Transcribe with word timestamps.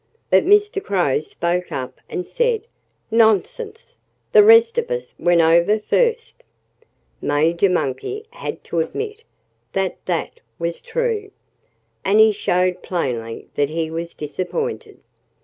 But 0.31 0.45
Mr. 0.47 0.83
Crow 0.83 1.19
spoke 1.19 1.71
up 1.71 2.01
and 2.09 2.25
said: 2.25 2.63
"Nonsense! 3.11 3.97
The 4.31 4.43
rest 4.43 4.79
of 4.79 4.89
us 4.89 5.13
went 5.19 5.41
over 5.41 5.77
first!" 5.77 6.41
Major 7.21 7.69
Monkey 7.69 8.25
had 8.31 8.63
to 8.63 8.79
admit 8.79 9.23
that 9.73 10.03
that 10.07 10.39
was 10.57 10.81
true. 10.81 11.29
And 12.03 12.19
he 12.19 12.31
showed 12.31 12.81
plainly 12.81 13.49
that 13.53 13.69
he 13.69 13.91
was 13.91 14.15
disappointed. 14.15 14.97